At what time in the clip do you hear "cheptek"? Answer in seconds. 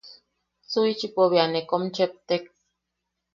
1.95-2.43